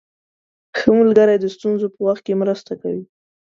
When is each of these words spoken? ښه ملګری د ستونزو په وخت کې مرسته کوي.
ښه 0.77 0.89
ملګری 0.99 1.35
د 1.39 1.45
ستونزو 1.55 1.87
په 1.95 1.99
وخت 2.07 2.21
کې 2.25 2.39
مرسته 2.41 2.71
کوي. 2.81 3.03